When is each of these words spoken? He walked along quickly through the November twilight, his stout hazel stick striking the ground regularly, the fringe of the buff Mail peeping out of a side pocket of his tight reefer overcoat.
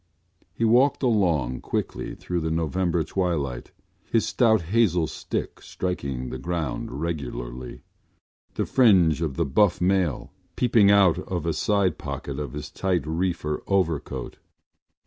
He 0.55 0.65
walked 0.65 1.03
along 1.03 1.61
quickly 1.61 2.15
through 2.15 2.39
the 2.39 2.49
November 2.49 3.03
twilight, 3.03 3.71
his 4.03 4.27
stout 4.27 4.63
hazel 4.63 5.05
stick 5.05 5.61
striking 5.61 6.31
the 6.31 6.39
ground 6.39 6.91
regularly, 6.99 7.83
the 8.55 8.65
fringe 8.65 9.21
of 9.21 9.35
the 9.35 9.45
buff 9.45 9.79
Mail 9.79 10.31
peeping 10.55 10.89
out 10.89 11.19
of 11.19 11.45
a 11.45 11.53
side 11.53 11.99
pocket 11.99 12.39
of 12.39 12.53
his 12.53 12.71
tight 12.71 13.05
reefer 13.05 13.61
overcoat. 13.67 14.39